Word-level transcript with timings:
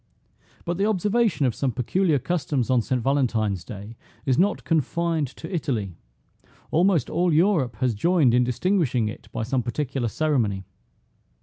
But 0.65 0.79
the 0.79 0.87
observation 0.87 1.45
of 1.45 1.53
some 1.53 1.71
peculiar 1.73 2.17
customs 2.17 2.71
on 2.71 2.81
St. 2.81 2.99
Valentine's 3.03 3.63
day 3.63 3.97
is 4.25 4.35
not 4.39 4.63
confined 4.63 5.27
to 5.27 5.53
Italy; 5.53 5.93
almost 6.71 7.07
all 7.07 7.31
Europe 7.31 7.75
has 7.75 7.93
joined 7.93 8.33
in 8.33 8.43
distinguishing 8.43 9.07
it 9.09 9.29
by 9.31 9.43
some 9.43 9.61
particular 9.61 10.07
ceremony. 10.07 10.65